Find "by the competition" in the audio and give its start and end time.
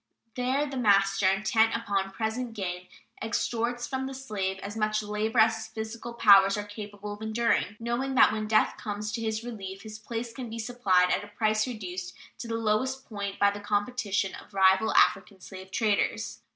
13.37-14.33